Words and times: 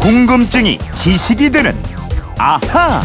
궁금증이 0.00 0.78
지식이 0.94 1.50
되는 1.50 1.76
아하. 2.38 3.02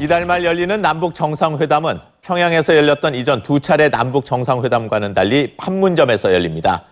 이달 0.00 0.26
말 0.26 0.44
열리는 0.44 0.82
남북 0.82 1.14
정상회담은 1.14 2.00
평양에서 2.22 2.76
열렸던 2.76 3.14
이전 3.14 3.44
두 3.44 3.60
차례 3.60 3.88
남북 3.88 4.24
정상회담과는 4.24 5.14
달리 5.14 5.56
판문점에서 5.56 6.34
열립니다. 6.34 6.82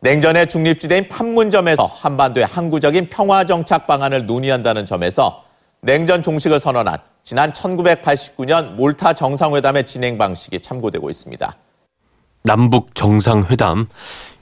냉전의 0.00 0.48
중립지대인 0.48 1.08
판문점에서 1.10 1.84
한반도의 1.84 2.46
항구적인 2.46 3.10
평화 3.10 3.44
정착 3.44 3.86
방안을 3.86 4.24
논의한다는 4.24 4.86
점에서 4.86 5.44
냉전 5.82 6.22
종식을 6.22 6.58
선언한 6.58 6.96
지난 7.22 7.52
1989년 7.52 8.76
몰타 8.76 9.12
정상회담의 9.12 9.84
진행 9.84 10.16
방식이 10.16 10.60
참고되고 10.60 11.10
있습니다. 11.10 11.54
남북 12.42 12.94
정상회담 12.94 13.86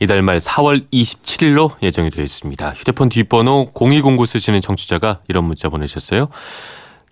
이달 0.00 0.22
말 0.22 0.38
4월 0.38 0.88
27일로 0.92 1.72
예정이 1.82 2.10
되어 2.10 2.24
있습니다. 2.24 2.70
휴대폰 2.70 3.08
뒷번호 3.08 3.70
0209 3.74 4.26
쓰시는 4.26 4.60
청취자가 4.60 5.20
이런 5.28 5.44
문자 5.44 5.68
보내셨어요. 5.68 6.28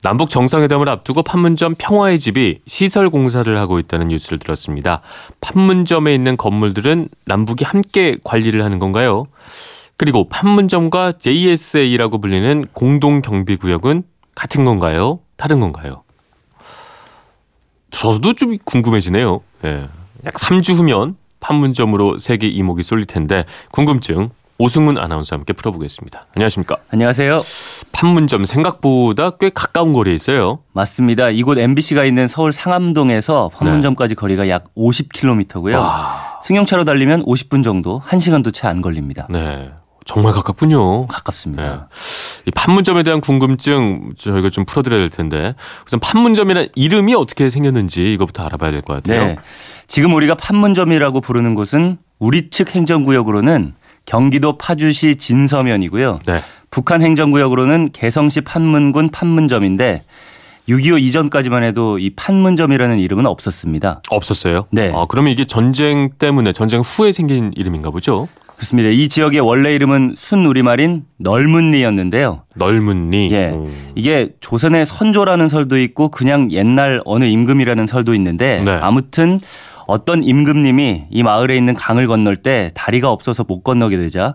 남북 0.03 0.31
정상회담을 0.31 0.89
앞두고 0.89 1.23
판문점 1.25 1.75
평화의 1.77 2.21
집이 2.21 2.61
시설 2.67 3.11
공사를 3.11 3.57
하고 3.59 3.81
있다는 3.81 4.09
뉴스를 4.09 4.39
들었습니다. 4.39 5.01
판문점에 5.41 6.15
있는 6.15 6.37
건물들은 6.37 7.09
남북이 7.25 7.65
함께 7.65 8.19
관리를 8.23 8.63
하는 8.63 8.79
건가요? 8.79 9.27
그리고 9.97 10.29
판문점과 10.29 11.13
JSA라고 11.19 12.21
불리는 12.21 12.67
공동 12.73 13.23
경비 13.23 13.57
구역은 13.57 14.05
같은 14.35 14.65
건가요? 14.65 15.21
다른 15.37 15.59
건가요? 15.59 16.05
저도 17.91 18.35
좀 18.35 18.57
궁금해지네요. 18.65 19.41
예. 19.65 19.89
약 20.27 20.35
3주 20.35 20.75
후면 20.75 21.17
판문점으로 21.41 22.19
세계 22.19 22.49
이목이 22.49 22.83
쏠릴 22.83 23.07
텐데 23.07 23.45
궁금증 23.71 24.31
오승훈 24.59 24.97
아나운서와 24.99 25.41
함께 25.41 25.53
풀어보겠습니다. 25.53 26.27
안녕하십니까? 26.35 26.79
안녕하세요. 26.91 27.43
판문점 27.93 28.47
생각보다 28.47 29.31
꽤 29.31 29.51
가까운 29.51 29.93
거리에 29.93 30.15
있어요. 30.15 30.61
맞습니다. 30.73 31.29
이곳 31.29 31.59
MBC가 31.59 32.05
있는 32.07 32.27
서울 32.27 32.53
상암동에서 32.55 33.51
판문점까지 33.55 34.15
네. 34.15 34.19
거리가 34.19 34.49
약 34.49 34.65
50km고요. 34.75 35.75
와. 35.75 36.41
승용차로 36.43 36.85
달리면 36.85 37.25
50분 37.27 37.63
정도, 37.63 38.01
1시간도 38.01 38.53
채 38.55 38.67
안 38.67 38.81
걸립니다. 38.81 39.27
네. 39.29 39.71
정말 40.07 40.33
가깝군요. 40.33 41.07
가깝습니다. 41.07 41.63
네. 41.63 41.79
이 42.47 42.51
판문점에 42.53 43.03
대한 43.03 43.21
궁금증 43.21 44.11
저희가 44.17 44.51
좀 44.51 44.65
풀어드려야 44.65 45.01
될 45.01 45.11
텐데 45.11 45.55
우선 45.87 45.99
판문점이라는 46.01 46.69
이름이 46.77 47.15
어떻게 47.15 47.51
생겼는지 47.51 48.13
이것부터 48.15 48.45
알아봐야 48.45 48.71
될 48.71 48.83
것 48.83 48.95
같아요. 48.95 49.25
네. 49.27 49.37
지금 49.89 50.15
우리가 50.15 50.37
판문점이라고 50.37 51.21
부르는 51.21 51.55
곳은 51.55 51.99
우리 52.21 52.49
측 52.51 52.75
행정구역으로는 52.75 53.75
경기도 54.05 54.57
파주시 54.59 55.17
진서면이고요. 55.17 56.21
네. 56.27 56.41
북한 56.71 57.03
행정구역으로는 57.03 57.91
개성시 57.93 58.43
판문군 58.43 59.11
판문점인데 59.11 60.03
6.25 60.69 61.01
이전까지만 61.01 61.63
해도 61.65 61.99
이 61.99 62.11
판문점이라는 62.11 62.99
이름은 63.01 63.27
없었습니다. 63.27 64.03
없었어요? 64.11 64.67
네. 64.71 64.93
아, 64.95 65.07
그러면 65.09 65.33
이게 65.33 65.45
전쟁 65.47 66.11
때문에 66.19 66.53
전쟁 66.53 66.81
후에 66.81 67.11
생긴 67.13 67.53
이름인가 67.57 67.91
보죠? 67.91 68.29
그렇습니다. 68.57 68.89
이 68.89 69.09
지역의 69.09 69.41
원래 69.41 69.75
이름은 69.75 70.15
순우리말인 70.17 71.05
널문리였는데요. 71.19 72.43
널문리. 72.55 73.31
예. 73.31 73.51
오. 73.51 73.69
이게 73.95 74.31
조선의 74.41 74.87
선조라는 74.87 75.49
설도 75.49 75.79
있고 75.79 76.09
그냥 76.09 76.51
옛날 76.53 77.03
어느 77.05 77.25
임금이라는 77.25 77.87
설도 77.87 78.15
있는데 78.15 78.63
네. 78.65 78.71
아무튼 78.71 79.41
어떤 79.87 80.25
임금님이 80.25 81.05
이 81.11 81.23
마을에 81.23 81.57
있는 81.57 81.75
강을 81.75 82.07
건널 82.07 82.37
때 82.37 82.71
다리가 82.75 83.11
없어서 83.11 83.45
못 83.47 83.63
건너게 83.63 83.99
되자 83.99 84.35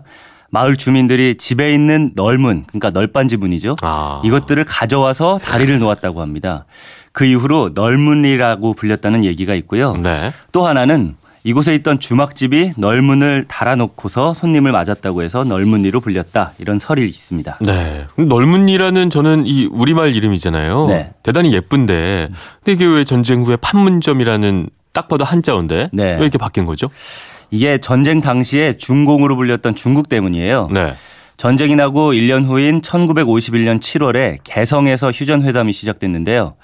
마을 0.50 0.76
주민들이 0.76 1.34
집에 1.34 1.72
있는 1.72 2.12
널문 2.14 2.64
그러니까 2.66 2.90
널빤지문이죠. 2.90 3.76
아. 3.82 4.20
이것들을 4.24 4.64
가져와서 4.64 5.38
다리를 5.38 5.78
놓았다고 5.78 6.20
합니다. 6.20 6.66
그 7.12 7.24
이후로 7.24 7.72
널문리라고 7.74 8.74
불렸다는 8.74 9.24
얘기가 9.24 9.54
있고요. 9.54 9.94
네. 9.94 10.30
또 10.52 10.66
하나는 10.66 11.16
이곳에 11.44 11.74
있던 11.76 11.98
주막집이 11.98 12.72
널문을 12.76 13.46
달아놓고서 13.48 14.34
손님을 14.34 14.72
맞았다고 14.72 15.22
해서 15.22 15.44
널문리로 15.44 16.00
불렸다 16.00 16.52
이런 16.58 16.78
설이 16.78 17.04
있습니다. 17.04 17.58
네. 17.60 18.06
널문리라는 18.16 19.10
저는 19.10 19.46
이 19.46 19.66
우리말 19.66 20.14
이름이잖아요. 20.14 20.86
네. 20.86 21.10
대단히 21.22 21.52
예쁜데 21.52 22.28
근데 22.64 22.72
이게 22.72 22.86
왜 22.86 23.04
전쟁 23.04 23.42
후에 23.42 23.56
판문점이라는 23.56 24.70
딱 24.92 25.08
봐도 25.08 25.24
한자어인데 25.24 25.90
네. 25.92 26.02
왜 26.12 26.20
이렇게 26.20 26.38
바뀐 26.38 26.64
거죠? 26.64 26.88
이게 27.50 27.78
전쟁 27.78 28.20
당시에 28.20 28.74
중공으로 28.78 29.36
불렸던 29.36 29.74
중국 29.74 30.08
때문이에요. 30.08 30.68
네. 30.72 30.94
전쟁이 31.36 31.74
나고 31.74 32.12
1년 32.12 32.44
후인 32.44 32.82
1951년 32.82 33.80
7월에 33.80 34.38
개성에서 34.44 35.10
휴전 35.10 35.42
회담이 35.42 35.72
시작됐는데요. 35.72 36.54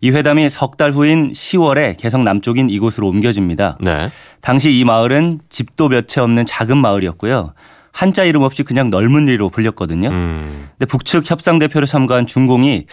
이 0.00 0.10
회담이 0.10 0.48
석 0.48 0.76
달 0.76 0.92
후인 0.92 1.32
10월에 1.32 1.96
개성 1.96 2.22
남쪽인 2.24 2.70
이곳으로 2.70 3.08
옮겨집니다. 3.08 3.78
네. 3.80 4.10
당시 4.40 4.78
이 4.78 4.84
마을은 4.84 5.40
집도 5.48 5.88
몇 5.88 6.06
채 6.06 6.20
없는 6.20 6.46
작은 6.46 6.76
마을이었고요. 6.78 7.52
한자 7.90 8.22
이름 8.22 8.42
없이 8.42 8.62
그냥 8.62 8.90
널문리로 8.90 9.48
불렸거든요. 9.48 10.08
음. 10.10 10.68
근데 10.78 10.86
북측 10.86 11.28
협상 11.28 11.58
대표로 11.58 11.84
참가한 11.84 12.26
중공이 12.28 12.84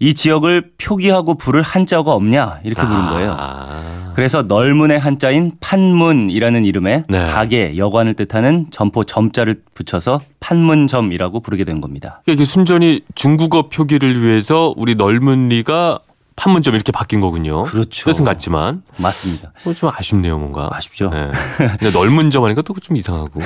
이 0.00 0.14
지역을 0.14 0.70
표기하고 0.82 1.34
부를 1.34 1.60
한자가 1.60 2.12
없냐 2.12 2.60
이렇게 2.64 2.80
부른 2.80 3.08
거예요. 3.08 3.36
아. 3.38 4.12
그래서 4.14 4.42
널문의 4.42 4.98
한자인 4.98 5.52
판문이라는 5.60 6.64
이름에 6.64 7.02
네. 7.10 7.20
가게 7.20 7.76
여관을 7.76 8.14
뜻하는 8.14 8.68
점포 8.70 9.04
점자를 9.04 9.56
붙여서 9.74 10.20
판문점이라고 10.40 11.40
부르게 11.40 11.64
된 11.64 11.82
겁니다. 11.82 12.22
이게 12.26 12.44
순전히 12.46 13.02
중국어 13.14 13.68
표기를 13.68 14.22
위해서 14.22 14.72
우리 14.78 14.94
널문리가 14.94 15.98
판문 16.36 16.62
점 16.62 16.74
이렇게 16.74 16.90
바뀐 16.92 17.20
거군요. 17.20 17.62
그렇죠. 17.64 18.04
뜻은 18.10 18.24
같지만. 18.24 18.82
맞습니다. 18.98 19.52
뭐좀 19.64 19.90
아쉽네요, 19.94 20.38
뭔가. 20.38 20.68
아쉽죠. 20.72 21.10
네. 21.10 21.30
근데 21.78 21.90
넓은 21.90 22.30
점 22.30 22.44
하니까 22.44 22.62
또 22.62 22.74
좀 22.82 22.96
이상하고. 22.96 23.40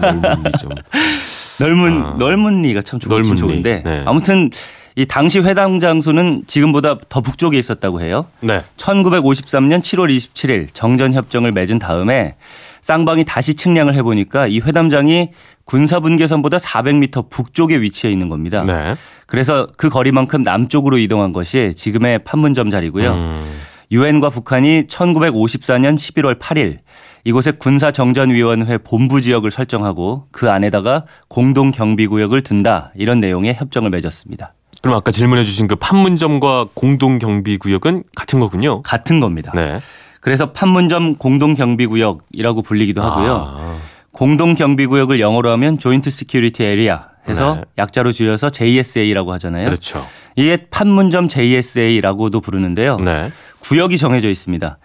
넓은리점. 0.00 0.70
넓은, 1.60 2.02
아. 2.04 2.14
넓은 2.18 2.62
리가 2.62 2.82
참 2.82 2.98
좋긴 2.98 3.36
좋은데. 3.36 3.82
네. 3.84 4.02
아무튼 4.06 4.50
이 4.96 5.06
당시 5.06 5.38
회담 5.38 5.80
장소는 5.80 6.44
지금보다 6.46 6.96
더 7.08 7.20
북쪽에 7.20 7.58
있었다고 7.58 8.00
해요. 8.02 8.26
네. 8.40 8.62
1953년 8.76 9.80
7월 9.80 10.14
27일 10.14 10.68
정전 10.74 11.12
협정을 11.14 11.52
맺은 11.52 11.78
다음에 11.78 12.34
쌍방이 12.82 13.24
다시 13.24 13.54
측량을 13.54 13.94
해보니까 13.94 14.48
이 14.48 14.60
회담장이 14.60 15.30
군사분계선보다 15.64 16.58
400m 16.58 17.30
북쪽에 17.30 17.80
위치해 17.80 18.12
있는 18.12 18.28
겁니다. 18.28 18.64
네. 18.64 18.96
그래서 19.26 19.66
그 19.76 19.88
거리만큼 19.88 20.42
남쪽으로 20.42 20.98
이동한 20.98 21.32
것이 21.32 21.72
지금의 21.74 22.24
판문점 22.24 22.70
자리고요. 22.70 23.12
음. 23.14 23.60
유엔과 23.92 24.30
북한이 24.30 24.86
1954년 24.88 25.96
11월 25.96 26.38
8일 26.38 26.78
이곳에 27.24 27.52
군사정전위원회 27.52 28.78
본부 28.78 29.20
지역을 29.20 29.50
설정하고 29.50 30.26
그 30.32 30.50
안에다가 30.50 31.04
공동경비구역을 31.28 32.40
둔다 32.40 32.92
이런 32.96 33.20
내용의 33.20 33.54
협정을 33.54 33.90
맺었습니다. 33.90 34.54
그럼 34.80 34.96
아까 34.96 35.12
질문해 35.12 35.44
주신 35.44 35.68
그 35.68 35.76
판문점과 35.76 36.66
공동경비구역은 36.74 38.02
같은 38.16 38.40
거군요. 38.40 38.82
같은 38.82 39.20
겁니다. 39.20 39.52
네. 39.54 39.78
그래서 40.22 40.52
판문점 40.52 41.16
공동경비구역이라고 41.16 42.62
불리기도 42.62 43.02
하고요. 43.02 43.54
아. 43.58 43.76
공동경비구역을 44.12 45.18
영어로 45.18 45.50
하면 45.50 45.78
Joint 45.78 46.10
Security 46.10 46.62
Area 46.62 47.08
해서 47.28 47.56
네. 47.56 47.62
약자로 47.78 48.12
줄여서 48.12 48.50
JSA라고 48.50 49.32
하잖아요. 49.32 49.64
그렇죠. 49.64 50.06
이게 50.36 50.66
판문점 50.70 51.28
JSA라고도 51.28 52.40
부르는데요. 52.40 52.98
네. 52.98 53.32
구역이 53.60 53.98
정해져 53.98 54.28
있습니다. 54.28 54.78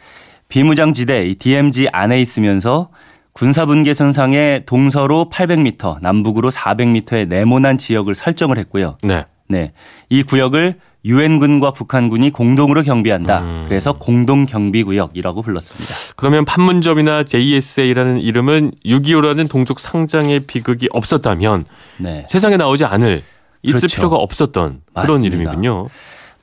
비무장지대 0.49 1.31
DMZ 1.37 1.89
안에 1.91 2.19
있으면서 2.19 2.89
군사분계선상의 3.33 4.65
동서로 4.65 5.29
800m, 5.31 6.01
남북으로 6.01 6.49
400m의 6.49 7.27
네모난 7.27 7.77
지역을 7.77 8.15
설정을 8.15 8.57
했고요. 8.57 8.97
네. 9.03 9.25
네. 9.47 9.73
이 10.09 10.23
구역을 10.23 10.77
유엔군과 11.07 11.71
북한군이 11.71 12.31
공동으로 12.31 12.83
경비한다. 12.83 13.41
음. 13.41 13.65
그래서 13.67 13.93
공동 13.93 14.45
경비 14.45 14.83
구역이라고 14.83 15.41
불렀습니다. 15.41 15.93
그러면 16.17 16.43
판문점이나 16.45 17.23
JSA라는 17.23 18.19
이름은 18.19 18.73
6.25라는 18.85 19.49
동족 19.49 19.79
상장의 19.79 20.41
비극이 20.41 20.89
없었다면 20.91 21.65
네. 21.97 22.25
세상에 22.27 22.57
나오지 22.57 22.85
않을 22.85 23.23
있을 23.63 23.79
그렇죠. 23.79 23.95
필요가 23.95 24.17
없었던 24.17 24.81
맞습니다. 24.93 25.01
그런 25.01 25.23
이름이군요. 25.23 25.87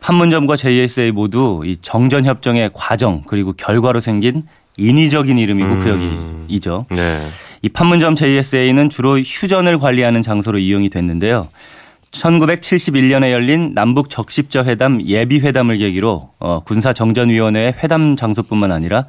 판문점과 0.01 0.57
JSA 0.57 1.13
모두 1.13 1.63
이 1.65 1.77
정전 1.81 2.25
협정의 2.25 2.71
과정 2.73 3.23
그리고 3.27 3.53
결과로 3.53 4.01
생긴 4.01 4.45
인위적인 4.77 5.39
이름이고 5.39 5.75
음. 5.75 5.79
구역이죠. 6.49 6.87
네. 6.91 7.27
이 7.63 7.69
판문점 7.69 8.15
JSA는 8.17 8.91
주로 8.91 9.19
휴전을 9.19 9.79
관리하는 9.79 10.23
장소로 10.23 10.59
이용이 10.59 10.91
됐는데요. 10.91 11.49
1971년에 12.15 13.31
열린 13.33 13.75
남북 13.75 14.09
적십자 14.09 14.65
회담 14.65 15.03
예비 15.03 15.41
회담을 15.41 15.79
계기로 15.79 16.31
어, 16.39 16.61
군사 16.61 16.93
정전 16.93 17.29
위원회의 17.29 17.75
회담 17.83 18.17
장소뿐만 18.17 18.73
아니라 18.73 19.07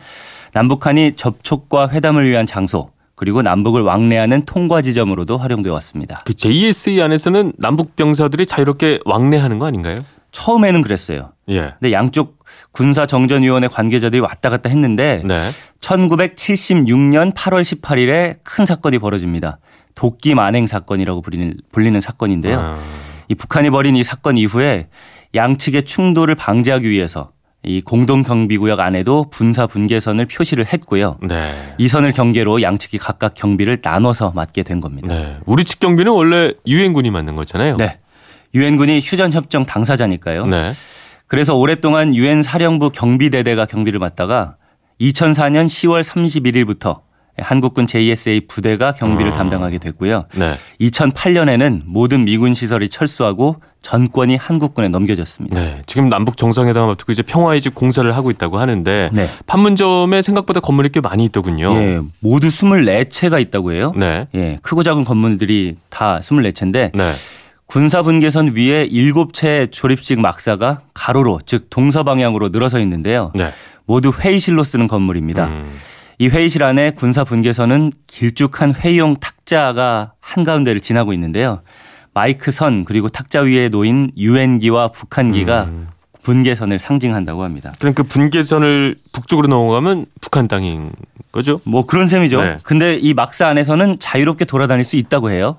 남북한이 0.54 1.14
접촉과 1.16 1.90
회담을 1.90 2.30
위한 2.30 2.46
장소 2.46 2.90
그리고 3.16 3.42
남북을 3.42 3.82
왕래하는 3.82 4.46
통과 4.46 4.82
지점으로도 4.82 5.38
활용되어 5.38 5.72
왔습니다. 5.74 6.22
그 6.26 6.34
JSA 6.34 7.02
안에서는 7.02 7.54
남북 7.58 7.96
병사들이 7.96 8.46
자유롭게 8.46 9.00
왕래하는 9.06 9.60
거 9.60 9.66
아닌가요? 9.68 9.96
처음에는 10.32 10.82
그랬어요. 10.82 11.32
예. 11.50 11.74
근데 11.80 11.94
양쪽 11.94 12.40
군사 12.72 13.06
정전 13.06 13.44
위원회 13.44 13.68
관계자들이 13.68 14.20
왔다 14.20 14.50
갔다 14.50 14.70
했는데 14.70 15.22
네. 15.24 15.40
1976년 15.80 17.34
8월 17.34 17.62
18일에 17.62 18.40
큰 18.44 18.66
사건이 18.66 19.00
벌어집니다. 19.00 19.60
도끼 19.96 20.36
만행 20.36 20.68
사건이라고 20.68 21.22
불리는, 21.22 21.56
불리는 21.72 22.00
사건인데요. 22.02 22.60
아. 22.60 22.80
이 23.28 23.36
북한이 23.36 23.70
벌인 23.70 23.96
이 23.96 24.04
사건 24.04 24.38
이후에 24.38 24.88
양측의 25.34 25.84
충돌을 25.84 26.36
방지하기 26.36 26.90
위해서 26.90 27.32
이 27.64 27.82
공동 27.82 28.22
경비구역 28.22 28.80
안에도 28.80 29.26
분사 29.32 29.66
분계선을 29.66 30.28
표시를 30.28 30.68
했고요. 30.68 31.18
네. 31.24 31.74
이 31.80 31.88
선을 31.88 32.12
경계로 32.12 32.62
양측이 32.62 33.00
각각 33.00 33.34
경비를 33.34 33.80
나눠서 33.82 34.34
맡게 34.36 34.62
된 34.62 34.80
겁니다. 34.80 35.08
네. 35.08 35.38
우리 35.46 35.66
측 35.66 35.80
경비는 35.80 36.12
원래 36.12 36.54
유엔군이 36.68 37.10
맡는 37.10 37.36
거잖아요. 37.36 37.78
네. 37.78 38.00
유엔군이 38.54 39.00
휴전 39.04 39.34
협정 39.34 39.66
당사자니까요. 39.66 40.46
네. 40.46 40.74
그래서 41.28 41.56
오랫동안 41.56 42.14
유엔 42.14 42.44
사령부 42.44 42.92
경비대대가 42.92 43.66
경비를 43.66 44.00
맡다가 44.00 44.58
2004년 45.02 45.66
10월 45.66 46.04
31일부터 46.04 47.02
한국군 47.38 47.88
JSA 47.88 48.42
부대가 48.48 48.94
경비를 48.94 49.32
아. 49.32 49.36
담당하게 49.36 49.78
됐고요. 49.78 50.26
네. 50.36 50.56
2008년에는 50.80 51.82
모든 51.86 52.26
미군 52.26 52.54
시설이 52.54 52.90
철수하고 52.90 53.58
전권이 53.82 54.36
한국군에 54.36 54.88
넘겨졌습니다. 54.88 55.60
네. 55.60 55.82
지금 55.86 56.10
남북 56.10 56.38
정상회담 56.38 56.90
앞두고 56.90 57.12
이제 57.12 57.22
평화의 57.22 57.62
집 57.62 57.76
공사를 57.76 58.10
하고 58.16 58.32
있다고 58.32 58.58
하는데 58.58 59.10
네. 59.14 59.30
판문점에 59.46 60.22
생각보다 60.24 60.60
건물이 60.60 60.90
꽤 60.90 61.02
많이 61.02 61.26
있더군요. 61.26 61.76
예, 61.76 62.02
모두 62.20 62.48
24채가 62.48 63.40
있다고 63.42 63.74
해요. 63.74 63.94
네. 63.96 64.28
예, 64.34 64.58
크고 64.64 64.82
작은 64.82 65.04
건물들이 65.04 65.76
다 65.90 66.20
24채인데 66.20 66.92
네. 66.96 67.12
군사분계선 67.68 68.56
위에 68.56 68.88
7채 68.88 69.72
조립식 69.72 70.20
막사가 70.20 70.82
가로로 70.94 71.40
즉 71.46 71.68
동서 71.70 72.04
방향으로 72.04 72.50
늘어서 72.50 72.80
있는데요. 72.80 73.32
네. 73.36 73.52
모두 73.86 74.12
회의실로 74.12 74.64
쓰는 74.64 74.88
건물입니다. 74.88 75.46
음. 75.48 75.72
이 76.18 76.28
회의실 76.28 76.64
안에 76.64 76.92
군사 76.92 77.24
분계선은 77.24 77.92
길쭉한 78.08 78.76
회의용 78.76 79.16
탁자가 79.18 80.14
한가운데를 80.20 80.82
지나고 80.82 81.14
있는데요. 81.14 81.62
마이크 82.14 82.52
선 82.52 82.86
그리고 82.86 83.10
탁자 83.10 83.42
위에 83.42 83.68
놓인 83.68 84.12
유엔기와 84.18 84.90
북한기가 84.90 85.66
음. 85.66 85.88
분계선을 86.24 86.80
상징한다고 86.80 87.44
합니다. 87.44 87.72
그럼 87.80 87.94
그 87.94 88.04
분계선을 88.04 88.96
북쪽으로 89.12 89.48
넘어가면 89.48 90.06
북한 90.22 90.48
땅인 90.48 90.92
거죠? 91.32 91.60
뭐 91.66 91.86
그런 91.86 92.08
셈이죠. 92.08 92.42
네. 92.42 92.58
근데 92.64 92.96
이 92.96 93.14
막사 93.14 93.48
안에서는 93.48 93.98
자유롭게 94.00 94.46
돌아다닐 94.46 94.86
수 94.86 94.96
있다고 94.96 95.30
해요. 95.30 95.58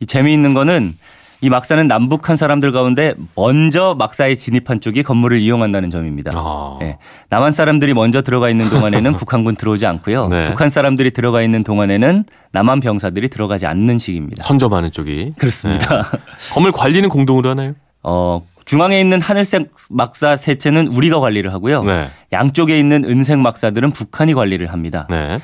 이 0.00 0.06
재미있는 0.06 0.54
거는 0.54 0.96
이 1.42 1.50
막사는 1.50 1.88
남북한 1.88 2.36
사람들 2.36 2.70
가운데 2.70 3.14
먼저 3.34 3.96
막사에 3.98 4.36
진입한 4.36 4.80
쪽이 4.80 5.02
건물을 5.02 5.40
이용한다는 5.40 5.90
점입니다. 5.90 6.30
아. 6.36 6.78
네. 6.80 6.98
남한 7.30 7.50
사람들이 7.50 7.94
먼저 7.94 8.22
들어가 8.22 8.48
있는 8.48 8.70
동안에는 8.70 9.16
북한군 9.16 9.56
들어오지 9.56 9.84
않고요. 9.84 10.28
네. 10.28 10.44
북한 10.44 10.70
사람들이 10.70 11.10
들어가 11.10 11.42
있는 11.42 11.64
동안에는 11.64 12.24
남한 12.52 12.78
병사들이 12.78 13.28
들어가지 13.28 13.66
않는 13.66 13.98
식입니다. 13.98 14.44
선점하는 14.44 14.92
쪽이. 14.92 15.34
그렇습니다. 15.36 16.02
네. 16.12 16.18
건물 16.54 16.70
관리는 16.70 17.08
공동으로 17.08 17.50
하나요? 17.50 17.74
어, 18.04 18.46
중앙에 18.64 19.00
있는 19.00 19.20
하늘색 19.20 19.72
막사 19.90 20.36
세 20.36 20.54
채는 20.54 20.86
우리가 20.86 21.18
관리를 21.18 21.52
하고요. 21.52 21.82
네. 21.82 22.08
양쪽에 22.32 22.78
있는 22.78 23.04
은색 23.04 23.40
막사들은 23.40 23.90
북한이 23.90 24.34
관리를 24.34 24.72
합니다. 24.72 25.08
네. 25.10 25.40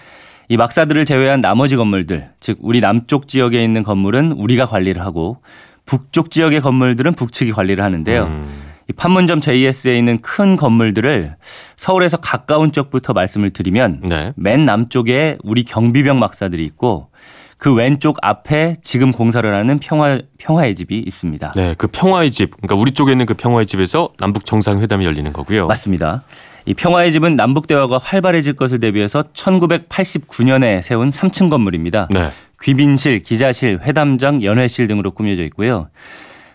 이 0.49 0.57
막사들을 0.57 1.05
제외한 1.07 1.41
나머지 1.41 1.75
건물들, 1.75 2.31
즉 2.39 2.59
우리 2.61 2.81
남쪽 2.81 3.27
지역에 3.27 3.65
있는 3.65 3.83
건물은 3.83 4.31
우리가 4.33 4.65
관리를 4.65 5.03
하고 5.03 5.39
북쪽 5.89 6.31
지역의 6.31 6.61
건물들은 6.61 7.15
북측이 7.15 7.53
관리를 7.53 7.83
하는데요. 7.83 8.25
음. 8.25 8.47
이 8.91 8.93
판문점 8.93 9.41
JS에 9.41 9.97
있는 9.97 10.21
큰 10.21 10.57
건물들을 10.57 11.35
서울에서 11.77 12.19
가까운 12.19 12.73
쪽부터 12.73 13.15
말씀을 13.15 13.51
드리면 13.51 14.03
네. 14.05 14.33
맨 14.37 14.65
남쪽에 14.65 15.39
우리 15.43 15.65
경비병 15.65 16.19
막사들이 16.19 16.65
있고 16.67 17.11
그 17.57 17.75
왼쪽 17.75 18.19
앞에 18.23 18.77
지금 18.83 19.13
공사를 19.13 19.53
하는 19.53 19.79
평화 19.79 20.21
평화의 20.39 20.75
집이 20.75 20.99
있습니다. 20.99 21.53
네, 21.57 21.75
그 21.77 21.89
평화의 21.89 22.31
집, 22.31 22.57
그러니까 22.57 22.77
우리 22.77 22.93
쪽에 22.93 23.13
있는 23.13 23.27
그 23.27 23.35
평화의 23.35 23.67
집에서 23.67 24.11
남북 24.19 24.45
정상회담이 24.45 25.05
열리는 25.05 25.33
거고요. 25.33 25.67
맞습니다. 25.67 26.23
이 26.67 26.75
평화의 26.75 27.13
집은 27.13 27.35
남북 27.35 27.67
대화가 27.67 27.99
활발해질 27.99 28.55
것을 28.55 28.79
대비해서 28.79 29.23
1989년에 29.33 30.83
세운 30.83 31.11
3층 31.11 31.51
건물입니다. 31.51 32.09
네. 32.11 32.31
귀빈실, 32.63 33.23
기자실, 33.23 33.81
회담장, 33.83 34.43
연회실 34.43 34.87
등으로 34.87 35.13
꾸며져 35.13 35.43
있고요. 35.45 35.89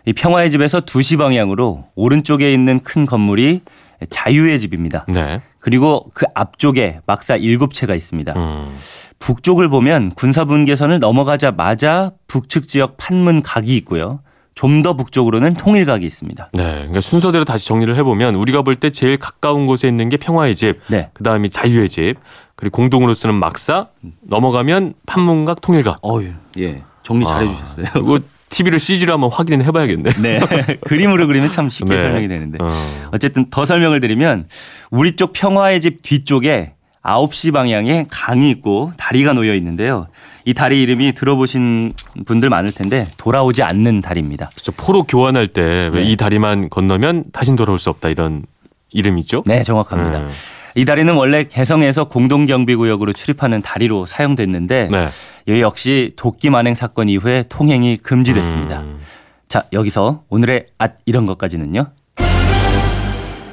이 0.06 0.14
평화의 0.14 0.52
집에서 0.52 0.82
2시 0.82 1.18
방향으로 1.18 1.86
오른쪽에 1.96 2.52
있는 2.54 2.82
큰 2.82 3.06
건물이 3.06 3.62
자유의 4.10 4.60
집입니다. 4.60 5.06
네. 5.08 5.42
그리고 5.60 6.12
그 6.14 6.26
앞쪽에 6.34 7.00
막사 7.06 7.38
7채가 7.38 7.96
있습니다. 7.96 8.34
음. 8.36 8.78
북쪽을 9.20 9.70
보면 9.70 10.12
군사분계선을 10.16 11.00
넘어가자마자 11.00 12.12
북측 12.28 12.68
지역 12.68 12.98
판문 12.98 13.42
각이 13.42 13.74
있고요. 13.78 14.20
좀 14.56 14.82
더 14.84 14.96
북쪽으로는 14.96 15.54
통일각이 15.56 16.06
있습니다. 16.06 16.50
네, 16.54 16.64
그러니까 16.64 17.02
순서대로 17.02 17.44
다시 17.46 17.68
정리를 17.68 17.96
해보면 17.98 18.36
우리가 18.36 18.62
볼 18.62 18.76
때 18.76 18.90
제일 18.90 19.18
가까운 19.18 19.66
곳에 19.66 19.88
있는 19.88 20.10
게 20.10 20.18
평화의 20.18 20.56
집, 20.56 20.80
네. 20.88 21.10
그 21.14 21.24
다음이 21.24 21.50
자유의 21.50 21.90
집, 21.90 22.16
그리고 22.56 22.76
공동으로 22.78 23.14
쓰는 23.14 23.36
막사, 23.36 23.88
넘어가면 24.22 24.94
판문각, 25.06 25.62
통일각. 25.62 26.00
어유, 26.06 26.32
예, 26.60 26.84
정리 27.04 27.26
잘 27.26 27.38
아, 27.38 27.40
해주셨어요. 27.42 27.86
이거 27.98 28.20
TV를 28.50 28.80
CG로 28.80 29.14
한번 29.14 29.32
확인을 29.32 29.66
해봐야겠네. 29.66 30.14
네, 30.22 30.40
그림으로 30.86 31.26
그리면 31.28 31.50
참 31.50 31.70
쉽게 31.70 31.96
네. 31.96 32.02
설명이 32.02 32.28
되는데 32.28 32.58
어. 32.62 32.70
어쨌든 33.12 33.50
더 33.50 33.66
설명을 33.66 34.00
드리면 34.00 34.48
우리 34.92 35.16
쪽 35.16 35.34
평화의 35.34 35.82
집 35.82 36.02
뒤쪽에 36.04 36.74
9시 37.04 37.52
방향에 37.52 38.06
강이 38.10 38.50
있고 38.52 38.92
다리가 38.98 39.34
놓여 39.34 39.56
있는데요. 39.56 40.08
이 40.46 40.54
다리 40.54 40.82
이름이 40.82 41.14
들어보신 41.14 41.94
분들 42.26 42.50
많을 42.50 42.72
텐데 42.72 43.08
돌아오지 43.18 43.64
않는 43.64 44.02
다리입니다. 44.02 44.50
그렇죠. 44.50 44.72
포로 44.74 45.04
교환할 45.04 45.48
때 45.48 45.90
왜이 45.94 46.10
네. 46.10 46.16
다리만 46.16 46.70
건너면 46.70 47.26
다신 47.32 47.56
돌아올 47.56 47.80
수 47.80 47.90
없다 47.90 48.10
이런 48.10 48.44
이름이죠? 48.92 49.44
네, 49.46 49.64
정확합니다. 49.64 50.20
음. 50.20 50.30
이 50.76 50.86
다리는 50.86 51.14
원래 51.14 51.44
개성에서 51.44 52.06
공동경비구역으로 52.06 53.14
출입하는 53.14 53.62
다리로 53.62 54.06
사용됐는데 54.06 54.90
네. 54.92 55.08
이 55.48 55.62
역시 55.62 56.14
도끼 56.16 56.50
만행 56.50 56.76
사건 56.76 57.10
이후에 57.10 57.44
통행이 57.48 57.98
금지됐습니다. 57.98 58.82
음. 58.82 59.00
자, 59.48 59.64
여기서 59.72 60.22
오늘의 60.30 60.66
앗 60.78 60.96
이런 61.06 61.26
것까지는요. 61.26 61.86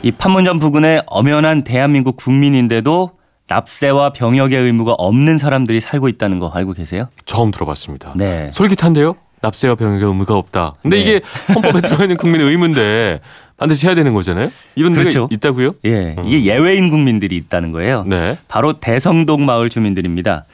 이 0.02 0.12
판문점 0.12 0.58
부근에 0.58 1.02
엄연한 1.06 1.62
대한민국 1.62 2.16
국민인데도 2.16 3.10
납세와 3.50 4.12
병역의 4.12 4.56
의무가 4.56 4.92
없는 4.92 5.38
사람들이 5.38 5.80
살고 5.80 6.08
있다는 6.08 6.38
거 6.38 6.48
알고 6.54 6.72
계세요? 6.72 7.08
처음 7.24 7.50
들어봤습니다. 7.50 8.14
네. 8.16 8.48
솔깃한데요? 8.52 9.16
납세와 9.40 9.74
병역의 9.74 10.06
의무가 10.06 10.36
없다. 10.36 10.74
근데 10.82 10.96
네. 10.96 11.02
이게 11.02 11.20
헌법에 11.54 11.80
들어가 11.82 12.04
있는 12.04 12.16
국민의 12.16 12.46
의무인데 12.46 13.20
반드시 13.56 13.86
해야 13.86 13.94
되는 13.96 14.14
거잖아요. 14.14 14.50
이런 14.76 14.94
그렇죠. 14.94 15.26
데가 15.26 15.28
있다고요? 15.32 15.72
예. 15.84 16.14
음. 16.16 16.26
이게 16.26 16.44
예외인 16.44 16.90
국민들이 16.90 17.36
있다는 17.36 17.72
거예요. 17.72 18.04
네. 18.04 18.38
바로 18.48 18.74
대성동 18.74 19.44
마을 19.44 19.68
주민들입니다. 19.68 20.44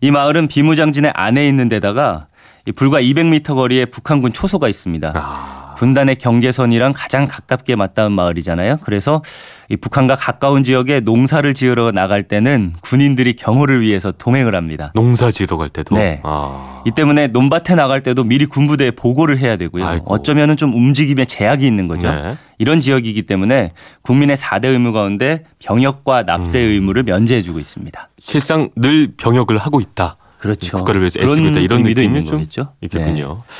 이 0.00 0.10
마을은 0.10 0.48
비무장진의 0.48 1.12
안에 1.14 1.46
있는 1.46 1.68
데다가 1.68 2.26
불과 2.72 3.00
200m 3.00 3.54
거리에 3.54 3.86
북한군 3.86 4.32
초소가 4.32 4.68
있습니다. 4.68 5.12
아. 5.14 5.66
분단의 5.76 6.16
경계선이랑 6.16 6.94
가장 6.96 7.26
가깝게 7.28 7.76
맞닿은 7.76 8.10
마을이잖아요. 8.12 8.78
그래서 8.82 9.22
이 9.68 9.76
북한과 9.76 10.14
가까운 10.14 10.64
지역에 10.64 11.00
농사를 11.00 11.52
지으러 11.54 11.92
나갈 11.92 12.22
때는 12.22 12.72
군인들이 12.80 13.34
경호를 13.36 13.82
위해서 13.82 14.10
동행을 14.10 14.54
합니다. 14.54 14.90
농사 14.94 15.30
지으러 15.30 15.56
갈 15.56 15.68
때도? 15.68 15.94
네. 15.96 16.20
아. 16.24 16.82
이 16.86 16.90
때문에 16.92 17.28
논밭에 17.28 17.74
나갈 17.74 18.02
때도 18.02 18.24
미리 18.24 18.46
군부대에 18.46 18.92
보고를 18.92 19.38
해야 19.38 19.56
되고요. 19.56 19.86
아이고. 19.86 20.04
어쩌면 20.08 20.56
좀 20.56 20.72
움직임에 20.72 21.24
제약이 21.26 21.66
있는 21.66 21.86
거죠. 21.86 22.10
네. 22.10 22.36
이런 22.58 22.80
지역이기 22.80 23.22
때문에 23.24 23.72
국민의 24.02 24.36
4대 24.36 24.66
의무 24.66 24.92
가운데 24.92 25.44
병역과 25.58 26.22
납세 26.22 26.58
음. 26.58 26.64
의무를 26.70 27.02
면제해 27.02 27.42
주고 27.42 27.58
있습니다. 27.60 28.08
실상 28.18 28.70
늘 28.76 29.12
병역을 29.16 29.58
하고 29.58 29.80
있다. 29.80 30.16
그렇죠. 30.46 30.76
국가를 30.78 31.00
위해서 31.00 31.18
애쓰고 31.20 31.48
있다. 31.48 31.60
이런 31.60 31.82
느낌이 31.82 32.24
좀 32.24 32.46
있겠군요. 32.80 33.42
네. 33.46 33.54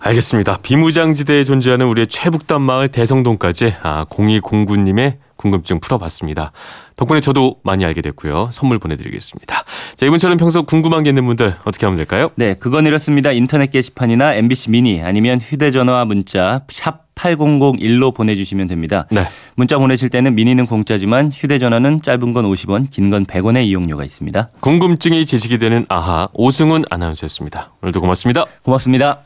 알겠습니다. 0.00 0.58
비무장지대에 0.62 1.44
존재하는 1.44 1.86
우리의 1.86 2.06
최북단 2.06 2.62
마을 2.62 2.88
대성동까지 2.88 3.74
아, 3.82 4.04
0209님의 4.06 5.16
궁금증 5.36 5.80
풀어봤습니다. 5.80 6.52
덕분에 6.96 7.20
저도 7.20 7.56
많이 7.62 7.82
알게 7.84 8.02
됐고요. 8.02 8.50
선물 8.52 8.78
보내드리겠습니다. 8.78 9.64
자, 9.96 10.06
이분처럼 10.06 10.36
평소 10.36 10.64
궁금한 10.64 11.02
게 11.02 11.10
있는 11.10 11.24
분들 11.24 11.56
어떻게 11.64 11.86
하면 11.86 11.96
될까요? 11.96 12.30
네, 12.34 12.54
그건 12.54 12.84
이렇습니다. 12.86 13.32
인터넷 13.32 13.70
게시판이나 13.70 14.34
MBC 14.34 14.70
미니 14.70 15.00
아니면 15.02 15.40
휴대전화 15.40 16.04
문자 16.04 16.62
샵 16.68 17.08
8001로 17.14 18.14
보내주시면 18.14 18.66
됩니다. 18.66 19.06
네. 19.10 19.24
문자 19.54 19.76
보내실 19.78 20.08
때는 20.08 20.34
미니는 20.34 20.66
공짜지만 20.66 21.30
휴대전화는 21.32 22.00
짧은 22.02 22.32
건 22.32 22.44
50원, 22.46 22.90
긴 22.90 23.10
건 23.10 23.24
100원의 23.26 23.64
이용료가 23.66 24.04
있습니다. 24.04 24.48
궁금증이 24.60 25.24
제시이 25.26 25.58
되는 25.58 25.84
아하 25.88 26.28
오승훈 26.32 26.84
아나운서였습니다. 26.90 27.72
오늘도 27.82 28.00
고맙습니다. 28.00 28.44
고맙습니다. 28.62 29.20